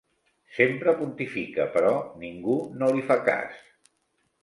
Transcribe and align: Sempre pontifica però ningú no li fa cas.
Sempre 0.59 0.93
pontifica 1.01 1.69
però 1.77 1.93
ningú 2.25 2.59
no 2.83 2.93
li 2.99 3.09
fa 3.11 3.23
cas. 3.33 3.65